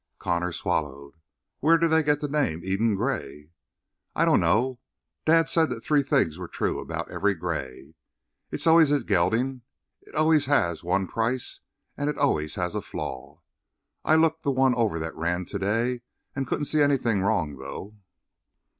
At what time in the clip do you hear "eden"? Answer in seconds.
2.63-2.95